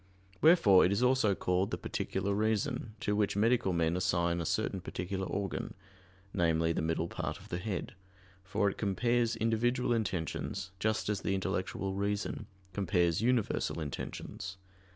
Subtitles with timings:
[0.41, 4.81] Wherefore it is also called the "particular reason," to which medical men assign a certain
[4.81, 5.75] particular organ,
[6.33, 7.93] namely, the middle part of the head:
[8.43, 14.57] for it compares individual intentions, just as the intellectual reason compares universal intentions.